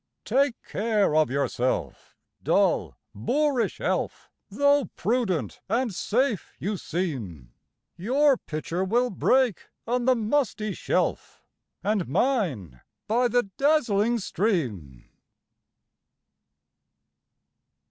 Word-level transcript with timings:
Take 0.25 0.55
care 0.63 1.15
of 1.15 1.29
yourself, 1.29 2.15
dull, 2.41 2.97
boorish 3.13 3.79
elf, 3.79 4.31
Though 4.49 4.85
prudent 4.95 5.59
and 5.69 5.93
safe 5.93 6.53
you 6.57 6.75
seem, 6.77 7.53
Your 7.97 8.35
pitcher 8.35 8.83
will 8.83 9.11
break 9.11 9.67
on 9.85 10.05
the 10.05 10.15
musty 10.15 10.73
shelf, 10.73 11.43
And 11.83 12.07
mine 12.07 12.81
by 13.07 13.27
the 13.27 13.51
dazzling 13.57 14.17
stream. 14.17 15.07